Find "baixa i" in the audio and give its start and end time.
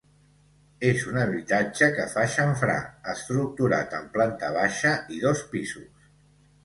4.59-5.23